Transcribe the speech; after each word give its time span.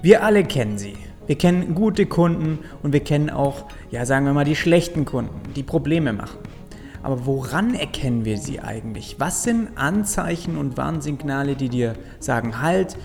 Wir 0.00 0.22
alle 0.22 0.44
kennen 0.44 0.78
sie. 0.78 0.94
Wir 1.26 1.36
kennen 1.36 1.74
gute 1.74 2.06
Kunden 2.06 2.60
und 2.82 2.92
wir 2.92 3.00
kennen 3.00 3.30
auch, 3.30 3.64
ja, 3.90 4.06
sagen 4.06 4.26
wir 4.26 4.32
mal, 4.32 4.44
die 4.44 4.56
schlechten 4.56 5.04
Kunden, 5.04 5.52
die 5.56 5.64
Probleme 5.64 6.12
machen. 6.12 6.38
Aber 7.02 7.26
woran 7.26 7.74
erkennen 7.74 8.24
wir 8.24 8.38
sie 8.38 8.60
eigentlich? 8.60 9.16
Was 9.18 9.42
sind 9.42 9.76
Anzeichen 9.76 10.56
und 10.56 10.76
Warnsignale, 10.76 11.56
die 11.56 11.68
dir 11.68 11.94
sagen, 12.20 12.62
halt, 12.62 12.96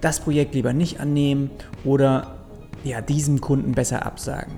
das 0.00 0.20
Projekt 0.20 0.54
lieber 0.54 0.74
nicht 0.74 1.00
annehmen 1.00 1.50
oder 1.84 2.36
ja, 2.84 3.00
diesem 3.00 3.40
Kunden 3.40 3.72
besser 3.72 4.04
absagen? 4.04 4.52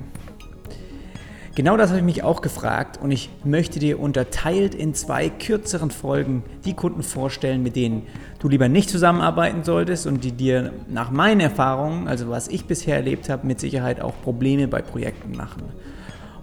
Genau 1.58 1.76
das 1.76 1.88
habe 1.88 1.98
ich 1.98 2.04
mich 2.04 2.22
auch 2.22 2.40
gefragt 2.40 3.00
und 3.02 3.10
ich 3.10 3.30
möchte 3.42 3.80
dir 3.80 3.98
unterteilt 3.98 4.76
in 4.76 4.94
zwei 4.94 5.28
kürzeren 5.28 5.90
Folgen 5.90 6.44
die 6.64 6.74
Kunden 6.74 7.02
vorstellen, 7.02 7.64
mit 7.64 7.74
denen 7.74 8.06
du 8.38 8.48
lieber 8.48 8.68
nicht 8.68 8.88
zusammenarbeiten 8.88 9.64
solltest 9.64 10.06
und 10.06 10.22
die 10.22 10.30
dir 10.30 10.72
nach 10.88 11.10
meinen 11.10 11.40
Erfahrungen, 11.40 12.06
also 12.06 12.28
was 12.28 12.46
ich 12.46 12.66
bisher 12.66 12.94
erlebt 12.94 13.28
habe, 13.28 13.44
mit 13.44 13.58
Sicherheit 13.58 14.00
auch 14.00 14.14
Probleme 14.22 14.68
bei 14.68 14.82
Projekten 14.82 15.36
machen. 15.36 15.64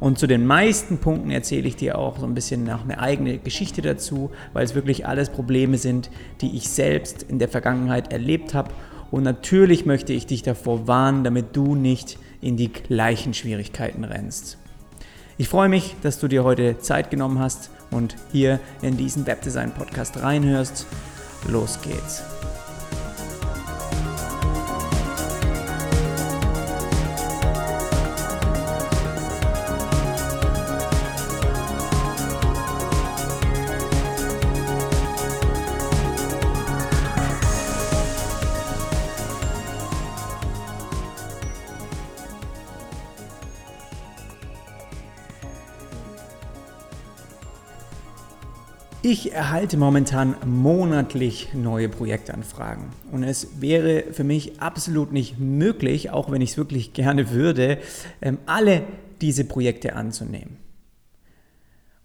Und 0.01 0.19
zu 0.19 0.27
den 0.27 0.45
meisten 0.45 0.97
Punkten 0.97 1.31
erzähle 1.31 1.69
ich 1.69 1.77
dir 1.77 1.97
auch 1.97 2.19
so 2.19 2.25
ein 2.25 2.33
bisschen 2.33 2.65
noch 2.65 2.83
eine 2.83 2.99
eigene 2.99 3.37
Geschichte 3.37 3.81
dazu, 3.81 4.31
weil 4.51 4.65
es 4.65 4.75
wirklich 4.75 5.07
alles 5.07 5.29
Probleme 5.29 5.77
sind, 5.77 6.09
die 6.41 6.57
ich 6.57 6.69
selbst 6.69 7.23
in 7.23 7.39
der 7.39 7.47
Vergangenheit 7.47 8.11
erlebt 8.11 8.53
habe. 8.53 8.73
Und 9.11 9.23
natürlich 9.23 9.85
möchte 9.85 10.11
ich 10.11 10.25
dich 10.25 10.43
davor 10.43 10.89
warnen, 10.89 11.23
damit 11.23 11.55
du 11.55 11.73
nicht 11.73 12.19
in 12.41 12.57
die 12.57 12.67
gleichen 12.67 13.33
Schwierigkeiten 13.33 14.03
rennst. 14.03 14.57
Ich 15.37 15.49
freue 15.49 15.67
mich, 15.67 15.95
dass 16.01 16.19
du 16.19 16.29
dir 16.29 16.45
heute 16.45 16.79
Zeit 16.79 17.09
genommen 17.09 17.39
hast 17.39 17.69
und 17.91 18.15
hier 18.31 18.59
in 18.81 18.95
diesen 18.95 19.27
Webdesign 19.27 19.73
Podcast 19.73 20.21
reinhörst. 20.21 20.85
Los 21.49 21.81
geht's. 21.81 22.34
Ich 49.07 49.33
erhalte 49.33 49.77
momentan 49.77 50.35
monatlich 50.47 51.49
neue 51.53 51.89
Projektanfragen 51.89 52.85
und 53.11 53.21
es 53.21 53.61
wäre 53.61 54.05
für 54.11 54.23
mich 54.23 54.59
absolut 54.59 55.11
nicht 55.11 55.39
möglich, 55.39 56.09
auch 56.09 56.31
wenn 56.31 56.41
ich 56.41 56.49
es 56.49 56.57
wirklich 56.57 56.93
gerne 56.93 57.29
würde, 57.29 57.77
ähm, 58.23 58.39
alle 58.47 58.81
diese 59.21 59.45
Projekte 59.45 59.95
anzunehmen. 59.95 60.57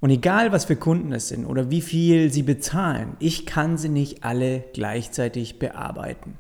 Und 0.01 0.11
egal, 0.11 0.53
was 0.53 0.67
für 0.67 0.77
Kunden 0.77 1.15
es 1.15 1.29
sind 1.29 1.47
oder 1.47 1.71
wie 1.71 1.81
viel 1.81 2.31
sie 2.31 2.43
bezahlen, 2.43 3.17
ich 3.19 3.47
kann 3.47 3.79
sie 3.79 3.89
nicht 3.89 4.23
alle 4.23 4.65
gleichzeitig 4.75 5.59
bearbeiten. 5.59 6.37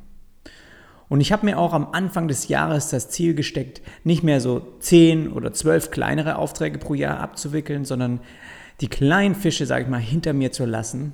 Und 1.09 1.23
ich 1.23 1.33
habe 1.33 1.47
mir 1.47 1.59
auch 1.59 1.73
am 1.73 1.89
Anfang 1.93 2.29
des 2.29 2.49
Jahres 2.49 2.91
das 2.91 3.09
Ziel 3.09 3.33
gesteckt, 3.35 3.81
nicht 4.05 4.23
mehr 4.23 4.43
so 4.43 4.61
10 4.81 5.33
oder 5.33 5.55
12 5.55 5.91
kleinere 5.91 6.37
Aufträge 6.37 6.77
pro 6.77 6.93
Jahr 6.93 7.19
abzuwickeln, 7.19 7.87
sondern 7.87 8.21
die 8.81 8.89
kleinen 8.89 9.35
Fische, 9.35 9.67
sage 9.67 9.85
ich 9.85 9.91
mal, 9.91 9.99
hinter 9.99 10.33
mir 10.33 10.53
zu 10.53 10.65
lassen 10.65 11.13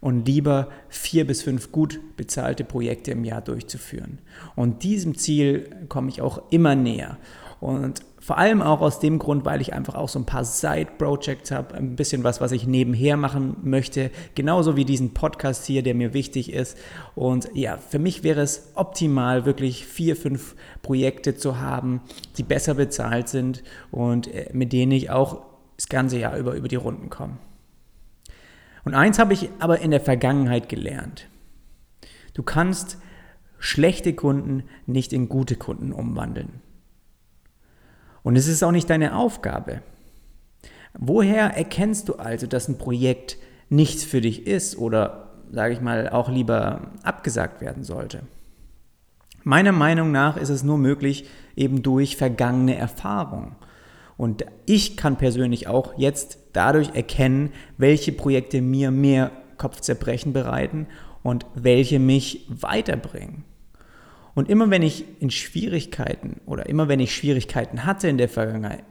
und 0.00 0.26
lieber 0.26 0.68
vier 0.88 1.26
bis 1.26 1.42
fünf 1.42 1.72
gut 1.72 2.00
bezahlte 2.16 2.64
Projekte 2.64 3.10
im 3.10 3.24
Jahr 3.24 3.40
durchzuführen. 3.40 4.18
Und 4.54 4.82
diesem 4.84 5.16
Ziel 5.16 5.68
komme 5.88 6.08
ich 6.08 6.22
auch 6.22 6.42
immer 6.50 6.74
näher. 6.74 7.18
Und 7.60 8.02
vor 8.20 8.38
allem 8.38 8.62
auch 8.62 8.80
aus 8.80 9.00
dem 9.00 9.18
Grund, 9.18 9.44
weil 9.44 9.60
ich 9.60 9.72
einfach 9.72 9.94
auch 9.94 10.08
so 10.08 10.18
ein 10.18 10.26
paar 10.26 10.44
Side-Projects 10.44 11.50
habe, 11.50 11.74
ein 11.74 11.96
bisschen 11.96 12.24
was, 12.24 12.40
was 12.40 12.52
ich 12.52 12.66
nebenher 12.66 13.16
machen 13.16 13.56
möchte, 13.62 14.10
genauso 14.34 14.76
wie 14.76 14.84
diesen 14.84 15.14
Podcast 15.14 15.64
hier, 15.66 15.82
der 15.82 15.94
mir 15.94 16.14
wichtig 16.14 16.52
ist. 16.52 16.76
Und 17.14 17.48
ja, 17.54 17.78
für 17.78 17.98
mich 17.98 18.22
wäre 18.22 18.42
es 18.42 18.72
optimal, 18.74 19.44
wirklich 19.44 19.86
vier, 19.86 20.14
fünf 20.14 20.54
Projekte 20.82 21.36
zu 21.36 21.58
haben, 21.58 22.02
die 22.36 22.42
besser 22.42 22.74
bezahlt 22.74 23.28
sind 23.28 23.62
und 23.90 24.32
äh, 24.32 24.50
mit 24.52 24.72
denen 24.72 24.92
ich 24.92 25.10
auch 25.10 25.47
das 25.78 25.88
ganze 25.88 26.18
Jahr 26.18 26.36
über 26.36 26.54
über 26.54 26.68
die 26.68 26.76
Runden 26.76 27.08
kommen. 27.08 27.38
Und 28.84 28.94
eins 28.94 29.18
habe 29.18 29.32
ich 29.32 29.48
aber 29.60 29.80
in 29.80 29.90
der 29.90 30.00
Vergangenheit 30.00 30.68
gelernt. 30.68 31.28
Du 32.34 32.42
kannst 32.42 32.98
schlechte 33.58 34.12
Kunden 34.12 34.64
nicht 34.86 35.12
in 35.12 35.28
gute 35.28 35.56
Kunden 35.56 35.92
umwandeln. 35.92 36.60
Und 38.22 38.36
es 38.36 38.48
ist 38.48 38.62
auch 38.62 38.72
nicht 38.72 38.90
deine 38.90 39.16
Aufgabe. 39.16 39.82
Woher 40.98 41.56
erkennst 41.56 42.08
du 42.08 42.14
also, 42.16 42.46
dass 42.46 42.68
ein 42.68 42.78
Projekt 42.78 43.36
nichts 43.68 44.04
für 44.04 44.20
dich 44.20 44.46
ist 44.46 44.76
oder, 44.76 45.30
sage 45.52 45.74
ich 45.74 45.80
mal, 45.80 46.08
auch 46.08 46.28
lieber 46.28 46.92
abgesagt 47.02 47.60
werden 47.60 47.84
sollte? 47.84 48.22
Meiner 49.44 49.72
Meinung 49.72 50.10
nach 50.10 50.36
ist 50.36 50.48
es 50.48 50.62
nur 50.62 50.78
möglich 50.78 51.28
eben 51.56 51.82
durch 51.82 52.16
vergangene 52.16 52.76
Erfahrung. 52.76 53.56
Und 54.18 54.44
ich 54.66 54.96
kann 54.96 55.16
persönlich 55.16 55.68
auch 55.68 55.96
jetzt 55.96 56.38
dadurch 56.52 56.90
erkennen, 56.94 57.52
welche 57.78 58.12
Projekte 58.12 58.60
mir 58.60 58.90
mehr 58.90 59.30
Kopfzerbrechen 59.56 60.34
bereiten 60.34 60.88
und 61.22 61.46
welche 61.54 62.00
mich 62.00 62.44
weiterbringen. 62.48 63.44
Und 64.34 64.48
immer 64.48 64.70
wenn 64.70 64.82
ich 64.82 65.04
in 65.20 65.30
Schwierigkeiten 65.30 66.40
oder 66.46 66.68
immer 66.68 66.88
wenn 66.88 67.00
ich 67.00 67.14
Schwierigkeiten 67.14 67.84
hatte 67.84 68.08
in 68.08 68.18
der 68.18 68.28
Vergangenheit, 68.28 68.84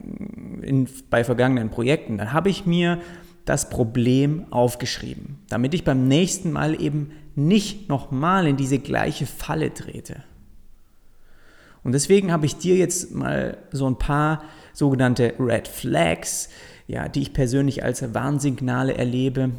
in, 0.62 0.88
bei 1.10 1.24
vergangenen 1.24 1.70
Projekten, 1.70 2.18
dann 2.18 2.32
habe 2.32 2.48
ich 2.48 2.66
mir 2.66 2.98
das 3.44 3.70
Problem 3.70 4.46
aufgeschrieben, 4.50 5.38
damit 5.48 5.72
ich 5.74 5.84
beim 5.84 6.08
nächsten 6.08 6.52
Mal 6.52 6.80
eben 6.80 7.12
nicht 7.34 7.88
nochmal 7.88 8.46
in 8.46 8.56
diese 8.56 8.78
gleiche 8.78 9.26
Falle 9.26 9.72
trete. 9.72 10.22
Und 11.84 11.92
deswegen 11.92 12.32
habe 12.32 12.46
ich 12.46 12.56
dir 12.56 12.76
jetzt 12.76 13.14
mal 13.14 13.58
so 13.72 13.88
ein 13.88 13.98
paar 13.98 14.42
sogenannte 14.72 15.34
Red 15.38 15.68
Flags, 15.68 16.48
ja, 16.86 17.08
die 17.08 17.22
ich 17.22 17.32
persönlich 17.32 17.84
als 17.84 18.14
Warnsignale 18.14 18.96
erlebe 18.96 19.50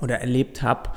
oder 0.00 0.20
erlebt 0.20 0.62
habe. 0.62 0.90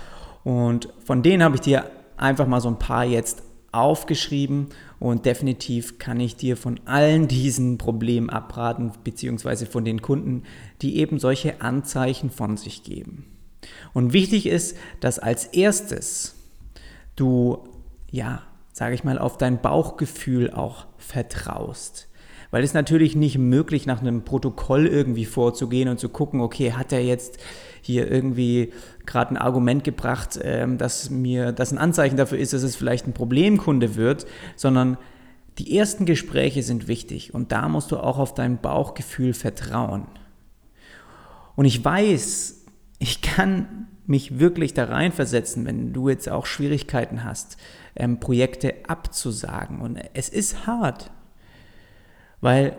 Und 0.43 0.89
von 1.03 1.23
denen 1.23 1.43
habe 1.43 1.55
ich 1.55 1.61
dir 1.61 1.89
einfach 2.17 2.47
mal 2.47 2.61
so 2.61 2.69
ein 2.69 2.79
paar 2.79 3.05
jetzt 3.05 3.43
aufgeschrieben 3.71 4.69
und 4.99 5.25
definitiv 5.25 5.99
kann 5.99 6.19
ich 6.19 6.35
dir 6.35 6.57
von 6.57 6.79
allen 6.85 7.27
diesen 7.27 7.77
Problemen 7.77 8.29
abraten, 8.29 8.91
beziehungsweise 9.03 9.65
von 9.65 9.85
den 9.85 10.01
Kunden, 10.01 10.43
die 10.81 10.97
eben 10.97 11.19
solche 11.19 11.61
Anzeichen 11.61 12.29
von 12.29 12.57
sich 12.57 12.83
geben. 12.83 13.25
Und 13.93 14.13
wichtig 14.13 14.47
ist, 14.47 14.77
dass 14.99 15.19
als 15.19 15.45
erstes 15.45 16.35
du, 17.15 17.67
ja, 18.09 18.41
sage 18.79 18.95
ich 18.95 19.03
mal, 19.03 19.19
auf 19.19 19.35
dein 19.35 19.59
Bauchgefühl 19.59 20.51
auch 20.51 20.85
vertraust. 20.97 22.07
Weil 22.49 22.63
es 22.63 22.73
natürlich 22.73 23.13
nicht 23.13 23.37
möglich, 23.37 23.85
nach 23.85 23.99
einem 23.99 24.23
Protokoll 24.23 24.87
irgendwie 24.87 25.25
vorzugehen 25.25 25.89
und 25.89 25.99
zu 25.99 26.07
gucken, 26.07 26.39
okay, 26.39 26.71
hat 26.71 26.93
er 26.93 27.03
jetzt 27.03 27.39
hier 27.81 28.09
irgendwie 28.09 28.71
gerade 29.05 29.33
ein 29.33 29.37
Argument 29.37 29.83
gebracht, 29.83 30.39
ähm, 30.41 30.77
dass 30.77 31.09
mir 31.09 31.51
das 31.51 31.73
ein 31.73 31.77
Anzeichen 31.77 32.15
dafür 32.15 32.37
ist, 32.37 32.53
dass 32.53 32.63
es 32.63 32.77
vielleicht 32.77 33.05
ein 33.05 33.11
Problemkunde 33.11 33.97
wird, 33.97 34.25
sondern 34.55 34.97
die 35.57 35.77
ersten 35.77 36.05
Gespräche 36.05 36.63
sind 36.63 36.87
wichtig 36.87 37.33
und 37.33 37.51
da 37.51 37.67
musst 37.67 37.91
du 37.91 37.97
auch 37.97 38.17
auf 38.17 38.33
dein 38.33 38.61
Bauchgefühl 38.61 39.33
vertrauen. 39.33 40.05
Und 41.57 41.65
ich 41.65 41.83
weiß, 41.83 42.63
ich 42.99 43.21
kann 43.21 43.89
mich 44.09 44.39
wirklich 44.39 44.73
da 44.73 44.85
reinversetzen, 44.85 45.65
wenn 45.65 45.93
du 45.93 46.09
jetzt 46.09 46.29
auch 46.29 46.45
Schwierigkeiten 46.45 47.23
hast, 47.23 47.57
ähm, 47.95 48.19
Projekte 48.19 48.73
abzusagen. 48.87 49.81
Und 49.81 49.99
es 50.13 50.29
ist 50.29 50.65
hart. 50.65 51.11
Weil 52.41 52.75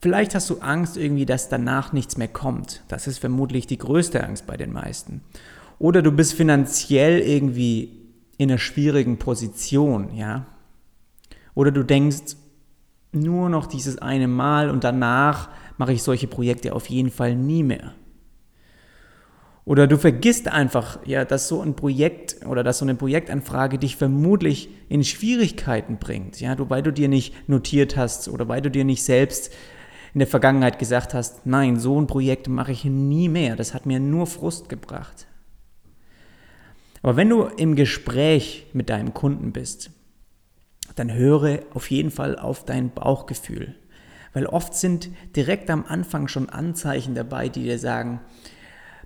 vielleicht 0.00 0.34
hast 0.34 0.50
du 0.50 0.58
Angst 0.58 0.96
irgendwie, 0.96 1.26
dass 1.26 1.48
danach 1.48 1.92
nichts 1.92 2.16
mehr 2.16 2.28
kommt. 2.28 2.82
Das 2.88 3.06
ist 3.06 3.18
vermutlich 3.18 3.66
die 3.66 3.78
größte 3.78 4.24
Angst 4.24 4.46
bei 4.46 4.56
den 4.56 4.72
meisten. 4.72 5.20
Oder 5.78 6.02
du 6.02 6.10
bist 6.10 6.34
finanziell 6.34 7.20
irgendwie 7.20 8.00
in 8.36 8.50
einer 8.50 8.58
schwierigen 8.58 9.18
Position, 9.18 10.14
ja. 10.14 10.46
Oder 11.54 11.70
du 11.70 11.84
denkst, 11.84 12.36
nur 13.12 13.48
noch 13.48 13.66
dieses 13.66 13.98
eine 13.98 14.26
Mal 14.26 14.70
und 14.70 14.82
danach 14.82 15.48
mache 15.78 15.92
ich 15.92 16.02
solche 16.02 16.26
Projekte 16.26 16.74
auf 16.74 16.90
jeden 16.90 17.10
Fall 17.10 17.36
nie 17.36 17.62
mehr. 17.62 17.94
Oder 19.66 19.86
du 19.86 19.96
vergisst 19.96 20.48
einfach, 20.48 20.98
ja, 21.06 21.24
dass 21.24 21.48
so 21.48 21.62
ein 21.62 21.74
Projekt 21.74 22.44
oder 22.46 22.62
dass 22.62 22.78
so 22.78 22.84
eine 22.84 22.94
Projektanfrage 22.94 23.78
dich 23.78 23.96
vermutlich 23.96 24.68
in 24.90 25.02
Schwierigkeiten 25.04 25.96
bringt, 25.96 26.40
ja, 26.40 26.54
du, 26.54 26.68
weil 26.68 26.82
du 26.82 26.92
dir 26.92 27.08
nicht 27.08 27.48
notiert 27.48 27.96
hast 27.96 28.28
oder 28.28 28.46
weil 28.46 28.60
du 28.60 28.70
dir 28.70 28.84
nicht 28.84 29.02
selbst 29.02 29.52
in 30.12 30.18
der 30.18 30.28
Vergangenheit 30.28 30.78
gesagt 30.78 31.14
hast, 31.14 31.46
nein, 31.46 31.78
so 31.78 31.98
ein 32.00 32.06
Projekt 32.06 32.46
mache 32.46 32.72
ich 32.72 32.84
nie 32.84 33.28
mehr, 33.28 33.56
das 33.56 33.72
hat 33.72 33.86
mir 33.86 34.00
nur 34.00 34.26
Frust 34.26 34.68
gebracht. 34.68 35.26
Aber 37.02 37.16
wenn 37.16 37.28
du 37.28 37.44
im 37.44 37.74
Gespräch 37.74 38.66
mit 38.72 38.90
deinem 38.90 39.12
Kunden 39.12 39.52
bist, 39.52 39.90
dann 40.94 41.12
höre 41.12 41.60
auf 41.72 41.90
jeden 41.90 42.10
Fall 42.10 42.38
auf 42.38 42.64
dein 42.64 42.90
Bauchgefühl. 42.90 43.74
Weil 44.32 44.46
oft 44.46 44.74
sind 44.74 45.10
direkt 45.36 45.70
am 45.70 45.84
Anfang 45.86 46.28
schon 46.28 46.48
Anzeichen 46.48 47.14
dabei, 47.14 47.48
die 47.48 47.64
dir 47.64 47.78
sagen, 47.78 48.20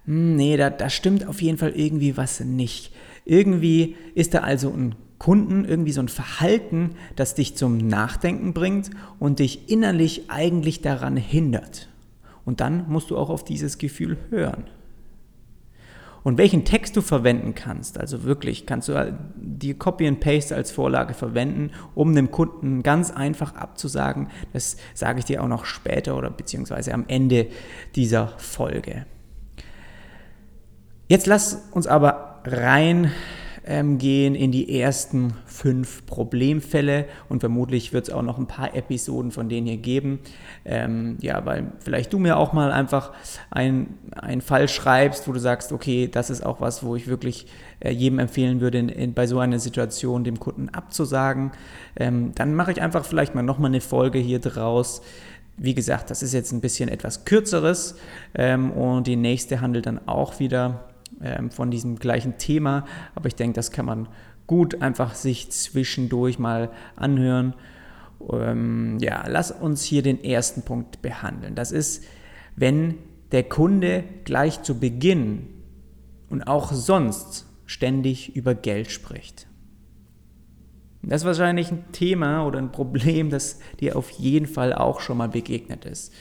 nee, 0.09 0.57
da, 0.57 0.71
da 0.71 0.89
stimmt 0.89 1.27
auf 1.27 1.43
jeden 1.43 1.59
Fall 1.59 1.73
irgendwie 1.77 2.17
was 2.17 2.41
nicht. 2.41 2.93
Irgendwie 3.27 3.95
ist 4.15 4.33
da 4.33 4.39
also 4.41 4.71
ein 4.71 4.95
Kunden 5.19 5.65
irgendwie 5.65 5.93
so 5.93 6.01
ein 6.01 6.09
Verhalten, 6.09 6.93
das 7.15 7.35
dich 7.35 7.57
zum 7.57 7.77
Nachdenken 7.77 8.55
bringt 8.55 8.91
und 9.19 9.39
dich 9.39 9.71
innerlich 9.71 10.31
eigentlich 10.31 10.81
daran 10.81 11.17
hindert. 11.17 11.89
Und 12.47 12.61
dann 12.61 12.89
musst 12.89 13.11
du 13.11 13.19
auch 13.19 13.29
auf 13.29 13.45
dieses 13.45 13.77
Gefühl 13.77 14.17
hören. 14.31 14.65
Und 16.23 16.39
welchen 16.39 16.65
Text 16.65 16.97
du 16.97 17.03
verwenden 17.03 17.55
kannst, 17.55 17.99
also 17.99 18.25
wirklich, 18.25 18.65
kannst 18.65 18.89
du 18.89 19.19
die 19.37 19.75
Copy 19.75 20.07
and 20.07 20.21
Paste 20.21 20.55
als 20.55 20.71
Vorlage 20.71 21.15
verwenden, 21.15 21.71
um 21.95 22.15
dem 22.15 22.31
Kunden 22.31 22.83
ganz 22.83 23.11
einfach 23.11 23.55
abzusagen. 23.55 24.29
Das 24.53 24.79
sage 24.95 25.19
ich 25.19 25.27
dir 25.27 25.43
auch 25.43 25.49
noch 25.49 25.65
später 25.65 26.17
oder 26.17 26.31
beziehungsweise 26.31 26.95
am 26.95 27.05
Ende 27.09 27.49
dieser 27.95 28.29
Folge. 28.39 29.07
Jetzt 31.09 31.27
lass 31.27 31.69
uns 31.73 31.87
aber 31.87 32.43
rein 32.45 33.11
ähm, 33.69 33.99
gehen 33.99 34.35
in 34.35 34.51
die 34.53 34.81
ersten 34.81 35.35
fünf 35.47 36.05
Problemfälle 36.07 37.07
und 37.29 37.41
vermutlich 37.41 37.93
wird 37.93 38.09
es 38.09 38.15
auch 38.15 38.23
noch 38.23 38.39
ein 38.39 38.47
paar 38.47 38.75
Episoden 38.75 39.31
von 39.31 39.49
denen 39.49 39.67
hier 39.67 39.77
geben. 39.77 40.21
Ähm, 40.65 41.17
ja, 41.21 41.45
weil 41.45 41.73
vielleicht 41.81 42.13
du 42.13 42.19
mir 42.19 42.37
auch 42.37 42.53
mal 42.53 42.73
einfach 42.73 43.13
einen 43.51 44.41
Fall 44.41 44.69
schreibst, 44.69 45.29
wo 45.29 45.33
du 45.33 45.41
sagst, 45.41 45.73
okay, 45.73 46.09
das 46.09 46.31
ist 46.31 46.45
auch 46.45 46.61
was, 46.61 46.83
wo 46.83 46.97
ich 46.97 47.09
wirklich 47.09 47.47
äh, 47.81 47.91
jedem 47.91 48.19
empfehlen 48.19 48.61
würde, 48.61 48.79
in, 48.79 48.89
in, 48.89 49.15
bei 49.15 49.27
so 49.27 49.39
einer 49.39 49.59
Situation 49.59 50.25
dem 50.25 50.39
Kunden 50.39 50.69
abzusagen. 50.71 51.53
Ähm, 51.97 52.33
dann 52.35 52.55
mache 52.55 52.73
ich 52.73 52.81
einfach 52.81 53.05
vielleicht 53.05 53.35
mal 53.35 53.43
nochmal 53.43 53.71
eine 53.71 53.81
Folge 53.81 54.19
hier 54.19 54.41
draus. 54.41 55.03
Wie 55.59 55.75
gesagt, 55.75 56.11
das 56.11 56.23
ist 56.23 56.33
jetzt 56.33 56.53
ein 56.53 56.61
bisschen 56.61 56.89
etwas 56.89 57.25
kürzeres 57.25 57.97
ähm, 58.35 58.71
und 58.73 59.07
die 59.07 59.17
nächste 59.17 59.61
handelt 59.61 59.87
dann 59.87 60.07
auch 60.07 60.39
wieder 60.39 60.85
ähm, 61.21 61.51
von 61.51 61.71
diesem 61.71 61.97
gleichen 61.97 62.39
Thema. 62.39 62.85
Aber 63.15 63.27
ich 63.27 63.35
denke, 63.35 63.55
das 63.55 63.71
kann 63.71 63.87
man 63.87 64.09
gut 64.47 64.83
einfach 64.83 65.15
sich 65.15 65.51
zwischendurch 65.51 66.39
mal 66.39 66.71
anhören. 66.97 67.55
Ähm, 68.33 68.99
ja, 69.01 69.25
lass 69.29 69.51
uns 69.51 69.83
hier 69.85 70.03
den 70.03 70.23
ersten 70.23 70.63
Punkt 70.63 71.03
behandeln. 71.03 71.55
Das 71.55 71.73
ist, 71.73 72.05
wenn 72.57 72.95
der 73.33 73.45
Kunde 73.45 74.05
gleich 74.25 74.63
zu 74.63 74.79
Beginn 74.79 75.47
und 76.31 76.43
auch 76.43 76.73
sonst 76.73 77.47
ständig 77.67 78.35
über 78.35 78.55
Geld 78.55 78.91
spricht. 78.91 79.47
Das 81.03 81.23
ist 81.23 81.27
wahrscheinlich 81.27 81.71
ein 81.71 81.85
Thema 81.93 82.45
oder 82.45 82.59
ein 82.59 82.73
Problem, 82.73 83.31
das 83.31 83.61
dir 83.81 83.97
auf 83.97 84.11
jeden 84.11 84.47
Fall 84.47 84.73
auch 84.73 85.01
schon 85.01 85.19
mal 85.19 85.29
begegnet 85.29 85.85
ist. 85.85 86.13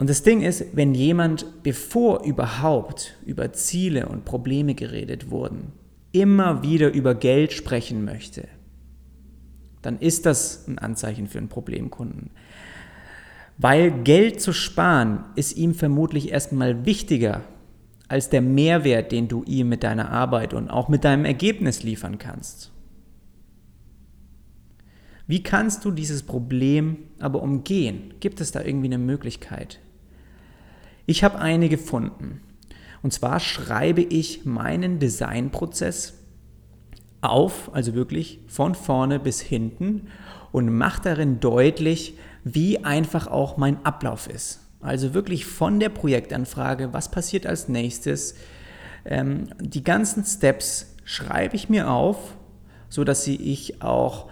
Und 0.00 0.08
das 0.08 0.22
Ding 0.22 0.40
ist, 0.40 0.64
wenn 0.74 0.94
jemand, 0.94 1.62
bevor 1.62 2.24
überhaupt 2.24 3.18
über 3.26 3.52
Ziele 3.52 4.08
und 4.08 4.24
Probleme 4.24 4.74
geredet 4.74 5.30
wurden, 5.30 5.72
immer 6.10 6.62
wieder 6.62 6.90
über 6.90 7.14
Geld 7.14 7.52
sprechen 7.52 8.02
möchte, 8.06 8.48
dann 9.82 9.98
ist 9.98 10.24
das 10.24 10.66
ein 10.66 10.78
Anzeichen 10.78 11.26
für 11.26 11.36
einen 11.36 11.50
Problemkunden. 11.50 12.30
Weil 13.58 13.90
Geld 13.90 14.40
zu 14.40 14.54
sparen 14.54 15.26
ist 15.36 15.58
ihm 15.58 15.74
vermutlich 15.74 16.32
erstmal 16.32 16.86
wichtiger 16.86 17.42
als 18.08 18.30
der 18.30 18.40
Mehrwert, 18.40 19.12
den 19.12 19.28
du 19.28 19.44
ihm 19.44 19.68
mit 19.68 19.82
deiner 19.82 20.10
Arbeit 20.10 20.54
und 20.54 20.70
auch 20.70 20.88
mit 20.88 21.04
deinem 21.04 21.26
Ergebnis 21.26 21.82
liefern 21.82 22.16
kannst. 22.16 22.72
Wie 25.26 25.42
kannst 25.42 25.84
du 25.84 25.90
dieses 25.90 26.22
Problem 26.22 26.96
aber 27.18 27.42
umgehen? 27.42 28.14
Gibt 28.20 28.40
es 28.40 28.50
da 28.50 28.62
irgendwie 28.62 28.88
eine 28.88 28.96
Möglichkeit? 28.96 29.78
Ich 31.10 31.24
habe 31.24 31.40
eine 31.40 31.68
gefunden. 31.68 32.40
Und 33.02 33.12
zwar 33.12 33.40
schreibe 33.40 34.00
ich 34.00 34.44
meinen 34.44 35.00
Designprozess 35.00 36.14
auf, 37.20 37.74
also 37.74 37.94
wirklich 37.94 38.38
von 38.46 38.76
vorne 38.76 39.18
bis 39.18 39.40
hinten 39.40 40.06
und 40.52 40.72
mache 40.72 41.02
darin 41.02 41.40
deutlich, 41.40 42.16
wie 42.44 42.84
einfach 42.84 43.26
auch 43.26 43.56
mein 43.56 43.84
Ablauf 43.84 44.28
ist. 44.28 44.60
Also 44.80 45.12
wirklich 45.12 45.46
von 45.46 45.80
der 45.80 45.88
Projektanfrage, 45.88 46.92
was 46.92 47.10
passiert 47.10 47.44
als 47.44 47.68
nächstes. 47.68 48.36
Ähm, 49.04 49.48
die 49.58 49.82
ganzen 49.82 50.24
Steps 50.24 50.94
schreibe 51.04 51.56
ich 51.56 51.68
mir 51.68 51.90
auf, 51.90 52.36
so 52.88 53.02
dass 53.02 53.24
sie 53.24 53.34
ich 53.34 53.82
auch, 53.82 54.30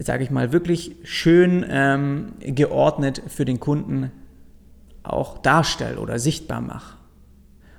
sage 0.00 0.24
ich 0.24 0.32
mal, 0.32 0.50
wirklich 0.50 0.96
schön 1.04 1.64
ähm, 1.68 2.32
geordnet 2.40 3.22
für 3.28 3.44
den 3.44 3.60
Kunden 3.60 4.10
auch 5.12 5.38
darstelle 5.38 6.00
oder 6.00 6.18
sichtbar 6.18 6.60
mache. 6.60 6.96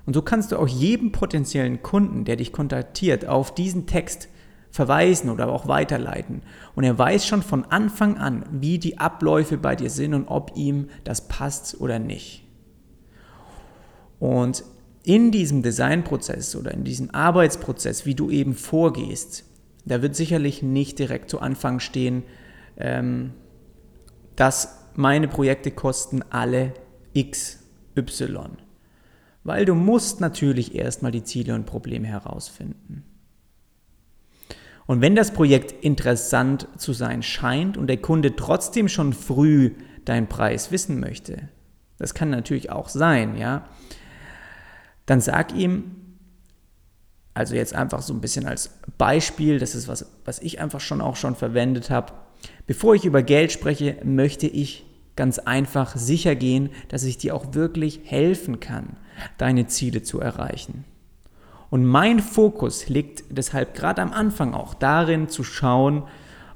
Und 0.06 0.14
so 0.14 0.22
kannst 0.22 0.52
du 0.52 0.58
auch 0.58 0.68
jedem 0.68 1.12
potenziellen 1.12 1.84
Kunden, 1.84 2.24
der 2.24 2.38
dich 2.38 2.54
kontaktiert, 2.54 3.28
auf 3.28 3.54
diesen 3.54 3.88
Text 3.88 4.30
verweisen 4.72 5.30
oder 5.30 5.50
auch 5.50 5.68
weiterleiten. 5.68 6.44
Und 6.76 6.84
er 6.84 6.98
weiß 6.98 7.26
schon 7.26 7.42
von 7.42 7.66
Anfang 7.66 8.18
an, 8.18 8.46
wie 8.52 8.80
die 8.80 9.00
Abläufe 9.00 9.58
bei 9.58 9.76
dir 9.76 9.90
sind 9.90 10.14
und 10.14 10.28
ob 10.28 10.52
ihm 10.56 10.90
das 11.04 11.28
passt 11.28 11.82
oder 11.82 12.00
nicht. 12.00 12.44
Und 14.20 14.64
in 15.04 15.32
diesem 15.32 15.62
Designprozess 15.62 16.56
oder 16.56 16.72
in 16.74 16.84
diesem 16.84 17.14
Arbeitsprozess, 17.14 18.06
wie 18.06 18.16
du 18.16 18.30
eben 18.30 18.56
vorgehst, 18.56 19.46
da 19.86 20.02
wird 20.02 20.16
sicherlich 20.16 20.62
nicht 20.62 21.00
direkt 21.00 21.30
zu 21.30 21.40
Anfang 21.40 21.80
stehen, 21.80 22.24
ähm, 22.78 23.32
dass 24.36 24.86
meine 24.96 25.28
Projekte 25.28 25.72
kosten 25.72 26.24
alle 26.30 26.74
XY. 27.24 28.50
Weil 29.44 29.66
du 29.66 29.75
musst 29.75 30.19
natürlich 30.19 30.75
erstmal 30.75 31.12
die 31.12 31.24
Ziele 31.24 31.56
und 31.56 31.66
Probleme 31.66 32.08
herausfinden. 32.08 33.04
Und 34.86 35.02
wenn 35.02 35.16
das 35.16 35.31
Projekt 35.31 35.84
interessant 35.84 36.68
zu 36.78 36.94
sein 36.94 37.22
scheint 37.22 37.78
und 37.78 37.88
der 37.88 37.98
Kunde 37.98 38.36
trotzdem 38.36 38.88
schon 38.88 39.14
früh 39.14 39.72
deinen 40.06 40.28
Preis 40.28 40.72
wissen 40.72 41.00
möchte, 41.00 41.50
das 41.98 42.14
kann 42.14 42.30
natürlich 42.30 42.72
auch 42.72 42.90
sein, 42.90 43.38
ja, 43.38 43.68
dann 45.06 45.19
sag 45.19 45.54
ihm, 45.56 45.96
also 47.34 47.56
jetzt 47.56 47.75
einfach 47.75 48.02
so 48.02 48.14
ein 48.14 48.22
bisschen 48.22 48.46
als 48.46 48.72
Beispiel, 48.98 49.60
das 49.60 49.75
ist 49.75 49.88
was, 49.88 50.06
was 50.25 50.40
ich 50.40 50.60
einfach 50.60 50.80
schon 50.80 51.02
auch 51.02 51.16
schon 51.16 51.36
verwendet 51.36 51.90
habe. 51.90 52.14
Bevor 52.66 52.95
ich 52.95 53.06
über 53.06 53.21
Geld 53.24 53.52
spreche, 53.52 53.97
möchte 54.04 54.47
ich 54.47 54.86
ganz 55.18 55.40
einfach 55.40 55.95
sicher 55.97 56.36
gehen, 56.36 56.69
dass 56.88 57.04
ich 57.04 57.18
dir 57.18 57.36
auch 57.36 57.54
wirklich 57.54 58.02
helfen 58.06 58.59
kann, 58.59 58.95
deine 59.38 59.68
Ziele 59.68 60.04
zu 60.04 60.21
erreichen. 60.21 60.86
Und 61.69 61.86
mein 61.86 62.19
Fokus 62.19 62.88
liegt 62.88 63.26
deshalb 63.30 63.74
gerade 63.74 64.02
am 64.02 64.14
Anfang 64.14 64.54
auch 64.54 64.74
darin 64.74 65.28
zu 65.28 65.44
schauen, 65.44 66.04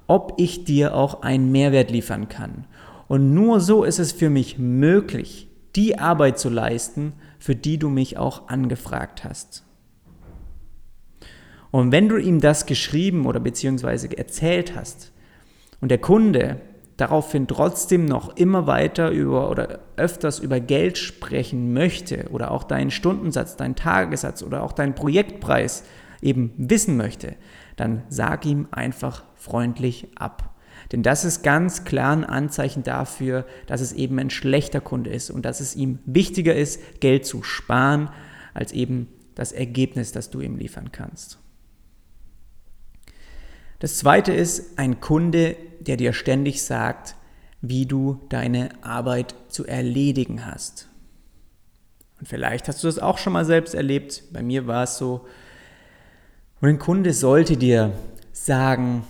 ob 0.07 0.35
ich 0.37 0.63
dir 0.63 0.95
auch 0.95 1.21
einen 1.21 1.51
Mehrwert 1.51 1.91
liefern 1.91 2.29
kann. 2.29 2.65
Und 3.07 3.33
nur 3.33 3.59
so 3.59 3.83
ist 3.83 3.99
es 3.99 4.13
für 4.13 4.29
mich 4.29 4.57
möglich, 4.57 5.49
die 5.75 5.99
Arbeit 5.99 6.39
zu 6.39 6.49
leisten, 6.49 7.13
für 7.39 7.55
die 7.55 7.77
du 7.77 7.89
mich 7.89 8.17
auch 8.17 8.47
angefragt 8.47 9.23
hast. 9.23 9.65
Und 11.71 11.91
wenn 11.91 12.09
du 12.09 12.17
ihm 12.17 12.39
das 12.41 12.65
geschrieben 12.65 13.25
oder 13.25 13.39
beziehungsweise 13.39 14.15
erzählt 14.17 14.75
hast 14.75 15.11
und 15.79 15.89
der 15.89 15.97
Kunde 15.97 16.61
daraufhin 17.01 17.47
trotzdem 17.47 18.05
noch 18.05 18.37
immer 18.37 18.67
weiter 18.67 19.09
über 19.09 19.49
oder 19.49 19.79
öfters 19.97 20.37
über 20.37 20.59
Geld 20.59 20.99
sprechen 20.99 21.73
möchte 21.73 22.27
oder 22.29 22.51
auch 22.51 22.63
deinen 22.63 22.91
Stundensatz, 22.91 23.57
deinen 23.57 23.75
Tagessatz 23.75 24.43
oder 24.43 24.61
auch 24.61 24.71
deinen 24.71 24.93
Projektpreis 24.93 25.83
eben 26.21 26.53
wissen 26.57 26.97
möchte, 26.97 27.35
dann 27.75 28.03
sag 28.09 28.45
ihm 28.45 28.67
einfach 28.69 29.23
freundlich 29.35 30.09
ab. 30.15 30.53
Denn 30.91 31.01
das 31.01 31.25
ist 31.25 31.41
ganz 31.41 31.85
klar 31.85 32.11
ein 32.11 32.23
Anzeichen 32.23 32.83
dafür, 32.83 33.45
dass 33.65 33.81
es 33.81 33.93
eben 33.93 34.19
ein 34.19 34.29
schlechter 34.29 34.79
Kunde 34.79 35.09
ist 35.09 35.31
und 35.31 35.43
dass 35.43 35.59
es 35.59 35.75
ihm 35.75 35.97
wichtiger 36.05 36.53
ist, 36.53 37.01
Geld 37.01 37.25
zu 37.25 37.41
sparen, 37.41 38.09
als 38.53 38.73
eben 38.73 39.07
das 39.33 39.53
Ergebnis, 39.53 40.11
das 40.11 40.29
du 40.29 40.39
ihm 40.39 40.55
liefern 40.55 40.91
kannst. 40.91 41.39
Das 43.81 43.97
zweite 43.97 44.31
ist 44.31 44.77
ein 44.77 45.01
Kunde, 45.01 45.57
der 45.79 45.97
dir 45.97 46.13
ständig 46.13 46.61
sagt, 46.61 47.15
wie 47.61 47.87
du 47.87 48.21
deine 48.29 48.69
Arbeit 48.83 49.33
zu 49.49 49.65
erledigen 49.65 50.45
hast. 50.45 50.87
Und 52.19 52.27
vielleicht 52.27 52.67
hast 52.67 52.83
du 52.83 52.87
das 52.87 52.99
auch 52.99 53.17
schon 53.17 53.33
mal 53.33 53.43
selbst 53.43 53.73
erlebt. 53.73 54.21
Bei 54.31 54.43
mir 54.43 54.67
war 54.67 54.83
es 54.83 54.99
so. 54.99 55.25
Und 56.61 56.69
ein 56.69 56.77
Kunde 56.77 57.11
sollte 57.11 57.57
dir 57.57 57.93
sagen, 58.31 59.03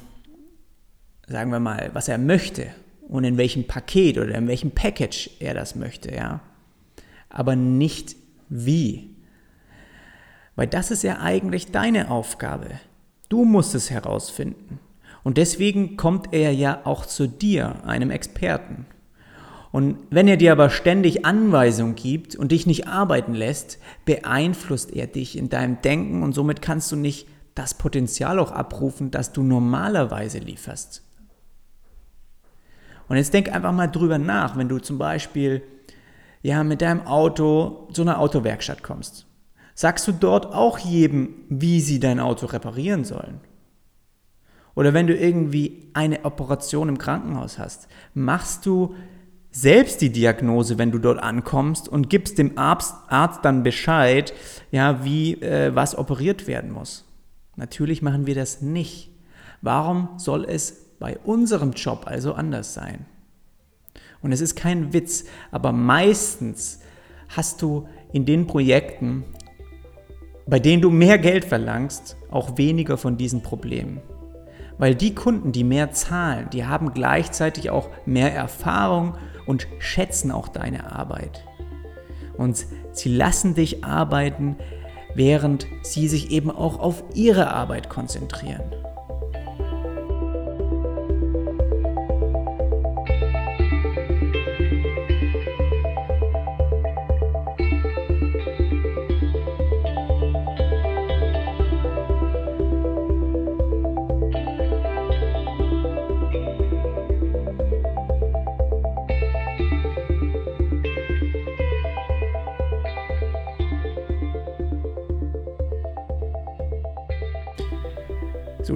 sagen 1.28 1.52
wir 1.52 1.60
mal, 1.60 1.90
was 1.92 2.08
er 2.08 2.18
möchte 2.18 2.68
und 3.10 3.26
in 3.26 3.36
welchem 3.36 3.68
Paket 3.68 4.18
oder 4.18 4.36
in 4.36 4.48
welchem 4.48 4.72
Package 4.72 5.32
er 5.42 5.54
das 5.54 5.76
möchte, 5.76 6.16
ja. 6.16 6.40
Aber 7.28 7.58
nicht 7.58 8.16
wie. 8.48 9.18
Weil 10.56 10.68
das 10.68 10.92
ist 10.92 11.04
ja 11.04 11.20
eigentlich 11.20 11.74
deine 11.74 12.10
Aufgabe. 12.10 12.70
Du 13.32 13.46
musst 13.46 13.76
es 13.76 13.90
herausfinden. 13.90 14.80
Und 15.24 15.38
deswegen 15.38 15.96
kommt 15.96 16.34
er 16.34 16.52
ja 16.52 16.82
auch 16.84 17.06
zu 17.06 17.28
dir, 17.28 17.82
einem 17.86 18.12
Experten. 18.12 18.86
Und 19.72 20.00
wenn 20.10 20.28
er 20.28 20.36
dir 20.36 20.52
aber 20.52 20.70
ständig 20.70 21.26
Anweisungen 21.26 21.96
gibt 21.96 22.36
und 22.36 22.52
dich 22.52 22.68
nicht 22.68 22.90
arbeiten 22.90 23.34
lässt, 23.34 23.78
beeinflusst 24.04 24.92
er 24.92 25.08
dich 25.08 25.38
in 25.38 25.48
deinem 25.48 25.82
Denken 25.82 26.24
und 26.24 26.34
somit 26.34 26.62
kannst 26.62 26.92
du 26.92 26.98
nicht 26.98 27.26
das 27.56 27.74
Potenzial 27.74 28.38
auch 28.38 28.52
abrufen, 28.52 29.12
das 29.12 29.32
du 29.32 29.44
normalerweise 29.44 30.40
lieferst. 30.40 31.02
Und 33.08 33.16
jetzt 33.16 33.34
denk 33.34 33.50
einfach 33.54 33.72
mal 33.72 33.88
drüber 33.88 34.18
nach, 34.18 34.58
wenn 34.58 34.68
du 34.68 34.80
zum 34.80 34.98
Beispiel 34.98 35.64
ja, 36.42 36.66
mit 36.66 36.82
deinem 36.82 37.08
Auto 37.08 37.88
zu 37.94 38.02
einer 38.02 38.20
Autowerkstatt 38.20 38.84
kommst. 38.84 39.26
Sagst 39.74 40.08
du 40.08 40.12
dort 40.12 40.48
auch 40.48 40.78
jedem, 40.80 41.30
wie 41.50 41.82
sie 41.82 42.00
dein 42.00 42.20
Auto 42.20 42.46
reparieren 42.46 43.04
sollen? 43.04 43.40
Oder 44.76 44.94
wenn 44.94 45.08
du 45.08 45.16
irgendwie 45.16 45.90
eine 45.94 46.24
Operation 46.24 46.90
im 46.90 46.98
Krankenhaus 46.98 47.60
hast, 47.60 47.88
machst 48.14 48.66
du 48.66 48.96
selbst 49.52 50.00
die 50.00 50.12
Diagnose, 50.12 50.78
wenn 50.78 50.92
du 50.92 50.98
dort 50.98 51.20
ankommst 51.22 51.90
und 51.90 52.10
gibst 52.10 52.38
dem 52.38 52.58
Arzt, 52.58 52.96
Arzt 53.08 53.44
dann 53.44 53.64
Bescheid, 53.64 54.34
ja, 54.72 55.04
wie 55.04 55.34
äh, 55.42 55.76
was 55.76 55.98
operiert 55.98 56.48
werden 56.48 56.72
muss. 56.72 57.06
Natürlich 57.58 58.02
machen 58.02 58.28
wir 58.28 58.36
das 58.36 58.62
nicht. 58.62 59.10
Warum 59.62 60.10
soll 60.18 60.46
es 60.46 60.96
bei 61.00 61.18
unserem 61.20 61.72
Job 61.72 62.04
also 62.06 62.34
anders 62.34 62.74
sein? 62.74 63.06
Und 64.22 64.32
es 64.32 64.40
ist 64.40 64.56
kein 64.56 64.94
Witz, 64.94 65.26
aber 65.52 65.74
meistens 65.74 66.80
hast 67.30 67.62
du 67.62 67.90
in 68.14 68.26
den 68.26 68.48
Projekten, 68.48 69.26
bei 70.46 70.60
denen 70.60 70.82
du 70.82 70.90
mehr 70.90 71.18
Geld 71.18 71.46
verlangst, 71.46 72.18
auch 72.30 72.58
weniger 72.58 72.98
von 72.98 73.18
diesen 73.18 73.42
Problemen. 73.42 74.02
Weil 74.78 74.96
die 74.96 75.14
Kunden, 75.14 75.52
die 75.52 75.64
mehr 75.64 75.92
zahlen, 75.92 76.50
die 76.52 76.66
haben 76.66 76.94
gleichzeitig 76.94 77.70
auch 77.70 77.90
mehr 78.06 78.34
Erfahrung 78.34 79.16
und 79.46 79.68
schätzen 79.80 80.32
auch 80.32 80.48
deine 80.48 80.92
Arbeit. 80.92 81.46
Und 82.38 82.66
sie 82.92 83.10
lassen 83.10 83.54
dich 83.54 83.84
arbeiten, 83.84 84.56
während 85.14 85.68
sie 85.84 86.08
sich 86.08 86.32
eben 86.32 86.50
auch 86.50 86.80
auf 86.80 87.04
ihre 87.14 87.54
Arbeit 87.54 87.90
konzentrieren. 87.90 88.64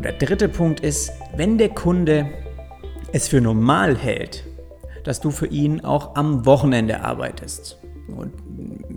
Der 0.06 0.14
dritte 0.14 0.50
Punkt 0.50 0.82
ist, 0.82 1.12
wenn 1.36 1.58
der 1.58 1.70
Kunde 1.70 2.28
es 3.12 3.28
für 3.28 3.42
normal 3.42 3.98
hält, 3.98 4.44
dass 5.04 5.20
du 5.20 5.32
für 5.32 5.48
ihn 5.48 5.84
auch 5.84 6.16
am 6.16 6.46
Wochenende 6.46 7.02
arbeitest. 7.02 7.80
Und 8.16 8.32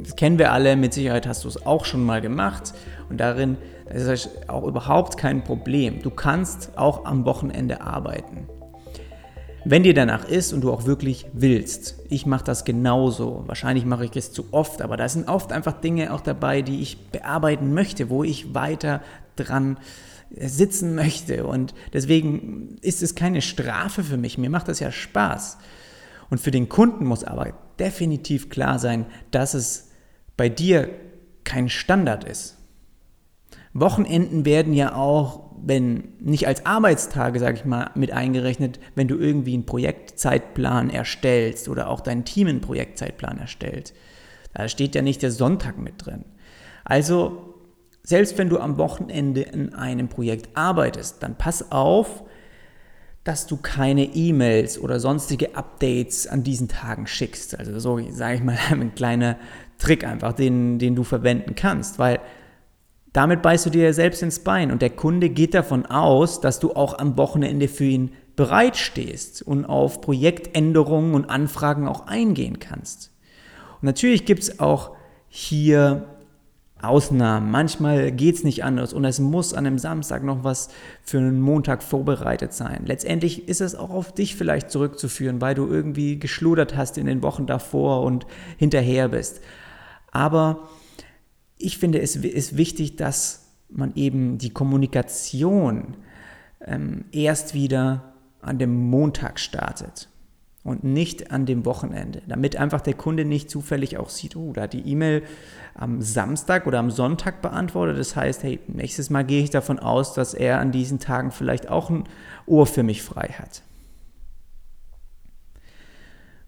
das 0.02 0.16
kennen 0.16 0.38
wir 0.38 0.52
alle, 0.52 0.76
mit 0.76 0.92
Sicherheit 0.92 1.26
hast 1.26 1.44
du 1.44 1.48
es 1.48 1.64
auch 1.64 1.86
schon 1.86 2.04
mal 2.04 2.20
gemacht 2.20 2.74
und 3.08 3.18
darin 3.18 3.56
ist 3.90 4.06
es 4.06 4.28
auch 4.48 4.64
überhaupt 4.64 5.16
kein 5.16 5.44
Problem. 5.44 6.02
Du 6.02 6.10
kannst 6.10 6.76
auch 6.76 7.06
am 7.06 7.24
Wochenende 7.24 7.80
arbeiten. 7.80 8.46
Wenn 9.64 9.84
dir 9.84 9.94
danach 9.94 10.28
ist 10.28 10.52
und 10.52 10.60
du 10.60 10.70
auch 10.70 10.84
wirklich 10.84 11.24
willst. 11.32 11.96
Ich 12.10 12.26
mache 12.26 12.44
das 12.44 12.66
genauso. 12.66 13.44
Wahrscheinlich 13.46 13.86
mache 13.86 14.04
ich 14.04 14.14
es 14.14 14.30
zu 14.30 14.44
oft, 14.50 14.82
aber 14.82 14.98
da 14.98 15.08
sind 15.08 15.26
oft 15.26 15.52
einfach 15.52 15.80
Dinge 15.80 16.12
auch 16.12 16.20
dabei, 16.20 16.60
die 16.60 16.82
ich 16.82 17.10
bearbeiten 17.10 17.72
möchte, 17.72 18.10
wo 18.10 18.24
ich 18.24 18.54
weiter 18.54 19.00
dran 19.36 19.78
sitzen 20.30 20.94
möchte. 20.94 21.46
Und 21.46 21.74
deswegen 21.92 22.76
ist 22.80 23.02
es 23.02 23.14
keine 23.14 23.42
Strafe 23.42 24.04
für 24.04 24.16
mich. 24.16 24.38
Mir 24.38 24.50
macht 24.50 24.68
das 24.68 24.80
ja 24.80 24.92
Spaß. 24.92 25.58
Und 26.30 26.40
für 26.40 26.50
den 26.50 26.68
Kunden 26.68 27.04
muss 27.06 27.24
aber 27.24 27.54
definitiv 27.78 28.50
klar 28.50 28.78
sein, 28.78 29.06
dass 29.30 29.54
es 29.54 29.90
bei 30.36 30.48
dir 30.48 30.90
kein 31.44 31.68
Standard 31.68 32.24
ist. 32.24 32.56
Wochenenden 33.72 34.44
werden 34.44 34.74
ja 34.74 34.94
auch, 34.94 35.50
wenn 35.60 36.12
nicht 36.20 36.46
als 36.46 36.66
Arbeitstage, 36.66 37.38
sage 37.38 37.56
ich 37.58 37.64
mal, 37.64 37.90
mit 37.94 38.12
eingerechnet, 38.12 38.78
wenn 38.94 39.08
du 39.08 39.16
irgendwie 39.16 39.54
einen 39.54 39.66
Projektzeitplan 39.66 40.90
erstellst 40.90 41.68
oder 41.68 41.88
auch 41.88 42.00
dein 42.00 42.24
Team 42.24 42.48
einen 42.48 42.60
Projektzeitplan 42.60 43.38
erstellt. 43.38 43.94
Da 44.54 44.68
steht 44.68 44.94
ja 44.94 45.02
nicht 45.02 45.22
der 45.22 45.30
Sonntag 45.30 45.78
mit 45.78 45.94
drin. 46.04 46.24
Also 46.84 47.47
selbst 48.08 48.38
wenn 48.38 48.48
du 48.48 48.58
am 48.58 48.78
Wochenende 48.78 49.42
in 49.42 49.74
einem 49.74 50.08
Projekt 50.08 50.56
arbeitest, 50.56 51.22
dann 51.22 51.36
pass 51.36 51.70
auf, 51.70 52.22
dass 53.22 53.46
du 53.46 53.58
keine 53.58 54.04
E-Mails 54.04 54.80
oder 54.80 54.98
sonstige 54.98 55.54
Updates 55.54 56.26
an 56.26 56.42
diesen 56.42 56.68
Tagen 56.68 57.06
schickst. 57.06 57.58
Also 57.58 57.78
so, 57.78 58.00
sage 58.10 58.36
ich 58.36 58.42
mal, 58.42 58.56
ein 58.70 58.94
kleiner 58.94 59.36
Trick 59.76 60.04
einfach, 60.04 60.32
den, 60.32 60.78
den 60.78 60.96
du 60.96 61.04
verwenden 61.04 61.54
kannst, 61.54 61.98
weil 61.98 62.20
damit 63.12 63.42
beißt 63.42 63.66
du 63.66 63.70
dir 63.70 63.92
selbst 63.92 64.22
ins 64.22 64.38
Bein 64.38 64.72
und 64.72 64.80
der 64.80 64.88
Kunde 64.88 65.28
geht 65.28 65.52
davon 65.52 65.84
aus, 65.84 66.40
dass 66.40 66.60
du 66.60 66.72
auch 66.72 66.98
am 66.98 67.18
Wochenende 67.18 67.68
für 67.68 67.84
ihn 67.84 68.12
bereitstehst 68.36 69.42
und 69.42 69.66
auf 69.66 70.00
Projektänderungen 70.00 71.12
und 71.12 71.28
Anfragen 71.28 71.86
auch 71.86 72.06
eingehen 72.06 72.58
kannst. 72.58 73.12
Und 73.82 73.84
natürlich 73.84 74.24
gibt 74.24 74.44
es 74.44 74.60
auch 74.60 74.92
hier 75.28 76.06
Ausnahmen. 76.82 77.50
Manchmal 77.50 78.12
geht 78.12 78.36
es 78.36 78.44
nicht 78.44 78.64
anders 78.64 78.92
und 78.92 79.04
es 79.04 79.18
muss 79.18 79.54
an 79.54 79.66
einem 79.66 79.78
Samstag 79.78 80.22
noch 80.22 80.44
was 80.44 80.68
für 81.02 81.18
einen 81.18 81.40
Montag 81.40 81.82
vorbereitet 81.82 82.52
sein. 82.52 82.84
Letztendlich 82.86 83.48
ist 83.48 83.60
es 83.60 83.74
auch 83.74 83.90
auf 83.90 84.12
dich 84.12 84.36
vielleicht 84.36 84.70
zurückzuführen, 84.70 85.40
weil 85.40 85.54
du 85.54 85.66
irgendwie 85.66 86.18
geschludert 86.18 86.76
hast 86.76 86.98
in 86.98 87.06
den 87.06 87.22
Wochen 87.22 87.46
davor 87.46 88.02
und 88.02 88.26
hinterher 88.56 89.08
bist. 89.08 89.40
Aber 90.12 90.68
ich 91.56 91.78
finde, 91.78 92.00
es 92.00 92.16
ist 92.16 92.56
wichtig, 92.56 92.96
dass 92.96 93.46
man 93.68 93.94
eben 93.94 94.38
die 94.38 94.50
Kommunikation 94.50 95.96
ähm, 96.64 97.04
erst 97.12 97.54
wieder 97.54 98.14
an 98.40 98.58
dem 98.58 98.88
Montag 98.88 99.40
startet 99.40 100.08
und 100.68 100.84
nicht 100.84 101.30
an 101.30 101.46
dem 101.46 101.64
Wochenende, 101.64 102.22
damit 102.28 102.56
einfach 102.56 102.80
der 102.80 102.94
Kunde 102.94 103.24
nicht 103.24 103.50
zufällig 103.50 103.96
auch 103.96 104.10
sieht, 104.10 104.36
oh, 104.36 104.52
da 104.52 104.62
hat 104.62 104.74
die 104.74 104.86
E-Mail 104.86 105.22
am 105.74 106.02
Samstag 106.02 106.66
oder 106.66 106.78
am 106.78 106.90
Sonntag 106.90 107.40
beantwortet. 107.40 107.98
Das 107.98 108.14
heißt, 108.14 108.42
hey, 108.42 108.60
nächstes 108.66 109.10
Mal 109.10 109.24
gehe 109.24 109.42
ich 109.42 109.50
davon 109.50 109.78
aus, 109.78 110.12
dass 110.12 110.34
er 110.34 110.60
an 110.60 110.70
diesen 110.70 110.98
Tagen 110.98 111.30
vielleicht 111.30 111.68
auch 111.68 111.88
ein 111.88 112.04
Ohr 112.46 112.66
für 112.66 112.82
mich 112.82 113.02
frei 113.02 113.28
hat. 113.38 113.62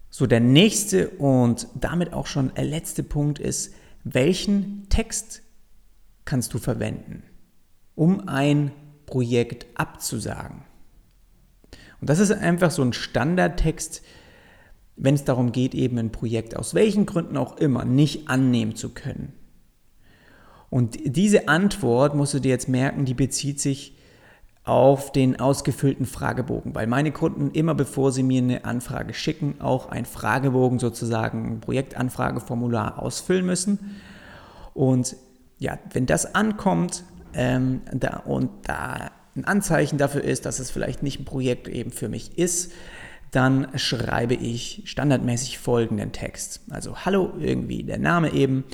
So, 0.09 0.27
der 0.27 0.41
nächste 0.41 1.09
und 1.09 1.67
damit 1.73 2.13
auch 2.13 2.27
schon 2.27 2.53
der 2.53 2.65
letzte 2.65 3.01
Punkt 3.01 3.39
ist, 3.39 3.73
welchen 4.03 4.87
Text 4.89 5.41
kannst 6.25 6.53
du 6.53 6.59
verwenden, 6.59 7.23
um 7.95 8.27
ein 8.27 8.71
Projekt 9.05 9.65
abzusagen? 9.75 10.63
Und 12.01 12.09
das 12.09 12.19
ist 12.19 12.31
einfach 12.31 12.71
so 12.71 12.81
ein 12.81 12.93
Standardtext, 12.93 14.01
wenn 14.97 15.15
es 15.15 15.23
darum 15.23 15.51
geht, 15.51 15.73
eben 15.73 15.97
ein 15.97 16.11
Projekt 16.11 16.57
aus 16.57 16.73
welchen 16.73 17.05
Gründen 17.05 17.37
auch 17.37 17.57
immer 17.57 17.85
nicht 17.85 18.27
annehmen 18.27 18.75
zu 18.75 18.89
können. 18.89 19.33
Und 20.69 20.97
diese 21.03 21.47
Antwort, 21.47 22.15
musst 22.15 22.33
du 22.33 22.39
dir 22.39 22.49
jetzt 22.49 22.69
merken, 22.69 23.05
die 23.05 23.13
bezieht 23.13 23.59
sich 23.59 23.97
auf 24.63 25.11
den 25.11 25.39
ausgefüllten 25.39 26.05
Fragebogen, 26.05 26.75
weil 26.75 26.87
meine 26.87 27.11
Kunden 27.11 27.51
immer 27.51 27.73
bevor 27.73 28.11
sie 28.11 28.23
mir 28.23 28.41
eine 28.41 28.63
Anfrage 28.63 29.13
schicken, 29.13 29.59
auch 29.59 29.89
ein 29.89 30.05
Fragebogen 30.05 30.79
sozusagen, 30.79 31.53
ein 31.53 31.59
Projektanfrageformular 31.61 32.99
ausfüllen 33.01 33.45
müssen. 33.45 33.97
Und 34.73 35.15
ja, 35.57 35.77
wenn 35.93 36.05
das 36.05 36.35
ankommt 36.35 37.03
ähm, 37.33 37.81
da, 37.91 38.17
und 38.17 38.49
da 38.63 39.11
ein 39.35 39.45
Anzeichen 39.45 39.97
dafür 39.97 40.23
ist, 40.23 40.45
dass 40.45 40.59
es 40.59 40.71
vielleicht 40.71 41.03
nicht 41.03 41.19
ein 41.19 41.25
Projekt 41.25 41.67
eben 41.67 41.91
für 41.91 42.09
mich 42.09 42.37
ist, 42.37 42.71
dann 43.31 43.67
schreibe 43.75 44.33
ich 44.33 44.83
standardmäßig 44.85 45.57
folgenden 45.57 46.11
Text. 46.11 46.61
Also 46.69 46.97
hallo 47.05 47.33
irgendwie, 47.39 47.83
der 47.83 47.97
Name 47.97 48.33
eben. 48.33 48.65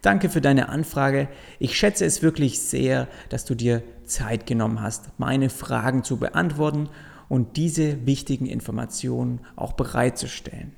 Danke 0.00 0.30
für 0.30 0.40
deine 0.40 0.70
Anfrage. 0.70 1.28
Ich 1.58 1.76
schätze 1.76 2.06
es 2.06 2.22
wirklich 2.22 2.60
sehr, 2.60 3.08
dass 3.28 3.44
du 3.44 3.54
dir 3.54 3.82
Zeit 4.04 4.46
genommen 4.46 4.80
hast, 4.80 5.10
meine 5.18 5.50
Fragen 5.50 6.02
zu 6.02 6.16
beantworten 6.16 6.88
und 7.28 7.56
diese 7.56 8.06
wichtigen 8.06 8.46
Informationen 8.46 9.40
auch 9.54 9.74
bereitzustellen. 9.74 10.72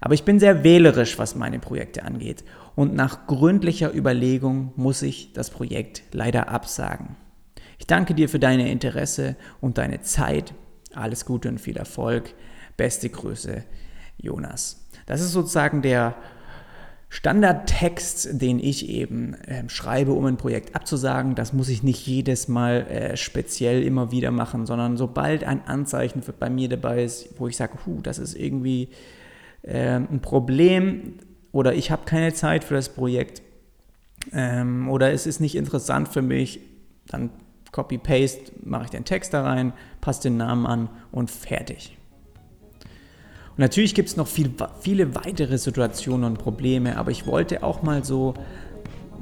Aber 0.00 0.14
ich 0.14 0.24
bin 0.24 0.40
sehr 0.40 0.64
wählerisch, 0.64 1.18
was 1.18 1.34
meine 1.34 1.58
Projekte 1.58 2.04
angeht 2.04 2.44
und 2.74 2.94
nach 2.94 3.26
gründlicher 3.26 3.94
Überlegung 3.94 4.72
muss 4.76 5.02
ich 5.02 5.32
das 5.32 5.50
Projekt 5.50 6.02
leider 6.12 6.48
absagen. 6.48 7.16
Ich 7.78 7.86
danke 7.86 8.14
dir 8.14 8.28
für 8.28 8.38
deine 8.38 8.70
Interesse 8.70 9.36
und 9.60 9.78
deine 9.78 10.02
Zeit. 10.02 10.52
Alles 10.94 11.24
Gute 11.24 11.48
und 11.48 11.60
viel 11.60 11.76
Erfolg. 11.76 12.34
Beste 12.76 13.08
Grüße, 13.08 13.64
Jonas. 14.18 14.84
Das 15.06 15.20
ist 15.20 15.32
sozusagen 15.32 15.80
der 15.80 16.16
Standardtext, 17.10 18.42
den 18.42 18.58
ich 18.58 18.88
eben 18.88 19.34
äh, 19.34 19.66
schreibe, 19.68 20.12
um 20.12 20.26
ein 20.26 20.36
Projekt 20.36 20.76
abzusagen. 20.76 21.34
Das 21.34 21.54
muss 21.54 21.70
ich 21.70 21.82
nicht 21.82 22.06
jedes 22.06 22.48
Mal 22.48 22.86
äh, 22.88 23.16
speziell 23.16 23.82
immer 23.82 24.10
wieder 24.10 24.30
machen, 24.30 24.66
sondern 24.66 24.98
sobald 24.98 25.44
ein 25.44 25.66
Anzeichen 25.66 26.22
bei 26.38 26.50
mir 26.50 26.68
dabei 26.68 27.04
ist, 27.04 27.38
wo 27.38 27.48
ich 27.48 27.56
sage, 27.56 27.78
huh, 27.86 28.00
das 28.02 28.18
ist 28.18 28.34
irgendwie 28.34 28.90
äh, 29.62 29.94
ein 29.94 30.20
Problem 30.20 31.14
oder 31.50 31.72
ich 31.72 31.90
habe 31.90 32.02
keine 32.04 32.34
Zeit 32.34 32.62
für 32.62 32.74
das 32.74 32.90
Projekt 32.90 33.40
ähm, 34.32 34.90
oder 34.90 35.10
es 35.12 35.26
ist 35.26 35.40
nicht 35.40 35.54
interessant 35.54 36.08
für 36.08 36.22
mich, 36.22 36.60
dann 37.06 37.30
Copy-Paste, 37.72 38.52
mache 38.62 38.84
ich 38.84 38.90
den 38.90 39.04
Text 39.04 39.34
da 39.34 39.42
rein, 39.42 39.72
passe 40.00 40.22
den 40.22 40.36
Namen 40.36 40.66
an 40.66 40.88
und 41.12 41.30
fertig. 41.30 41.96
Und 43.50 43.58
natürlich 43.58 43.94
gibt 43.94 44.08
es 44.08 44.16
noch 44.16 44.28
viel, 44.28 44.52
viele 44.80 45.14
weitere 45.14 45.58
Situationen 45.58 46.24
und 46.24 46.38
Probleme, 46.38 46.96
aber 46.96 47.10
ich 47.10 47.26
wollte 47.26 47.62
auch 47.62 47.82
mal 47.82 48.04
so 48.04 48.34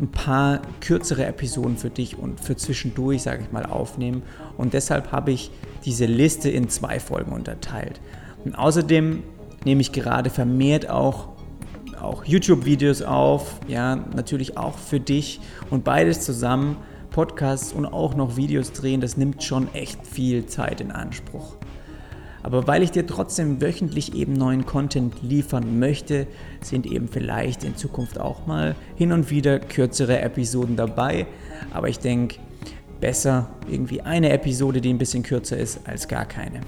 ein 0.01 0.11
paar 0.11 0.61
kürzere 0.81 1.25
Episoden 1.25 1.77
für 1.77 1.91
dich 1.91 2.19
und 2.19 2.41
für 2.41 2.57
zwischendurch, 2.57 3.23
sage 3.23 3.45
ich 3.45 3.53
mal, 3.53 3.65
aufnehmen. 3.65 4.23
Und 4.59 4.75
deshalb 4.75 5.11
habe 5.11 5.33
ich 5.33 5.51
diese 5.85 6.05
Liste 6.05 6.51
in 6.51 6.69
zwei 6.69 7.01
Folgen 7.01 7.33
unterteilt. 7.33 8.01
Und 8.45 8.55
außerdem 8.55 9.23
nehme 9.65 9.81
ich 9.81 9.93
gerade 9.93 10.31
vermehrt 10.31 10.91
auch, 10.91 11.29
auch 12.01 12.25
YouTube-Videos 12.25 13.03
auf, 13.03 13.59
ja, 13.69 13.97
natürlich 13.97 14.59
auch 14.59 14.77
für 14.77 15.01
dich 15.01 15.41
und 15.71 15.83
beides 15.83 16.21
zusammen, 16.21 16.77
Podcasts 17.17 17.73
und 17.73 17.87
auch 17.87 18.15
noch 18.15 18.37
Videos 18.37 18.73
drehen, 18.73 19.01
das 19.01 19.17
nimmt 19.17 19.43
schon 19.43 19.73
echt 19.73 20.07
viel 20.07 20.45
Zeit 20.45 20.83
in 20.83 20.91
Anspruch. 20.91 21.57
Aber 22.43 22.67
weil 22.67 22.83
ich 22.83 22.91
dir 22.91 23.07
trotzdem 23.07 23.63
wöchentlich 23.63 24.15
eben 24.15 24.35
neuen 24.35 24.67
Content 24.67 25.23
liefern 25.23 25.79
möchte, 25.79 26.27
sind 26.61 26.85
eben 26.85 27.09
vielleicht 27.09 27.65
in 27.65 27.75
Zukunft 27.75 28.21
auch 28.21 28.47
mal 28.47 28.77
hin 28.97 29.13
und 29.13 29.31
wieder 29.31 29.59
kürzere 29.61 30.21
Episoden 30.21 30.77
dabei. 30.77 31.27
Aber 31.73 31.89
ich 31.89 32.01
denke, 32.01 32.37
besser 33.01 33.49
irgendwie 33.67 34.03
eine 34.03 34.29
Episode, 34.29 34.83
die 34.83 34.93
ein 34.93 34.99
bisschen 34.99 35.23
kürzer 35.23 35.57
ist, 35.57 35.89
als 35.89 36.09
gar 36.09 36.27
keine. 36.27 36.61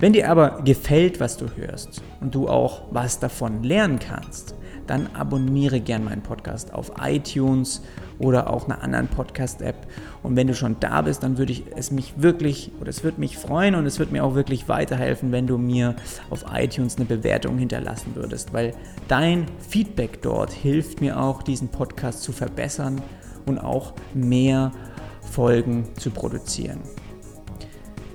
Wenn 0.00 0.14
dir 0.14 0.32
aber 0.32 0.62
gefällt, 0.64 1.20
was 1.20 1.36
du 1.36 1.46
hörst 1.54 2.02
und 2.20 2.34
du 2.34 2.48
auch 2.48 2.86
was 2.90 3.20
davon 3.20 3.62
lernen 3.62 4.00
kannst, 4.00 4.56
dann 4.86 5.08
abonniere 5.14 5.80
gern 5.80 6.04
meinen 6.04 6.22
Podcast 6.22 6.72
auf 6.72 6.92
iTunes 7.00 7.82
oder 8.18 8.50
auch 8.50 8.66
einer 8.66 8.82
anderen 8.82 9.08
Podcast-App. 9.08 9.86
Und 10.22 10.36
wenn 10.36 10.46
du 10.46 10.54
schon 10.54 10.76
da 10.80 11.02
bist, 11.02 11.22
dann 11.22 11.38
würde 11.38 11.52
ich 11.52 11.64
es 11.74 11.90
mich 11.90 12.14
wirklich, 12.16 12.70
oder 12.80 12.90
es 12.90 13.04
würde 13.04 13.20
mich 13.20 13.36
freuen 13.36 13.74
und 13.74 13.86
es 13.86 13.98
würde 13.98 14.12
mir 14.12 14.24
auch 14.24 14.34
wirklich 14.34 14.68
weiterhelfen, 14.68 15.32
wenn 15.32 15.46
du 15.46 15.58
mir 15.58 15.96
auf 16.30 16.44
iTunes 16.52 16.96
eine 16.96 17.06
Bewertung 17.06 17.58
hinterlassen 17.58 18.14
würdest, 18.14 18.52
weil 18.52 18.72
dein 19.08 19.46
Feedback 19.68 20.22
dort 20.22 20.52
hilft 20.52 21.00
mir 21.00 21.20
auch, 21.20 21.42
diesen 21.42 21.68
Podcast 21.68 22.22
zu 22.22 22.32
verbessern 22.32 23.00
und 23.46 23.58
auch 23.58 23.94
mehr 24.14 24.72
Folgen 25.20 25.88
zu 25.98 26.10
produzieren. 26.10 26.80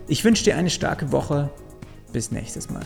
Ich 0.07 0.23
wünsche 0.23 0.43
dir 0.43 0.57
eine 0.57 0.69
starke 0.69 1.11
Woche. 1.11 1.49
Bis 2.11 2.31
nächstes 2.31 2.69
Mal. 2.71 2.81